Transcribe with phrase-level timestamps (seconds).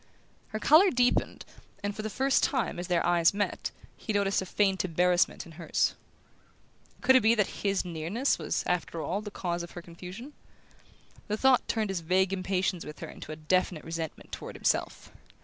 [0.47, 1.45] Her colour deepened,
[1.83, 5.51] and for the first time, as their eyes met, he noticed a faint embarrassment in
[5.51, 5.93] hers.
[7.01, 10.33] Could it be that his nearness was, after all, the cause of her confusion?
[11.27, 15.11] The thought turned his vague impatience with her into a definite resentment toward himself.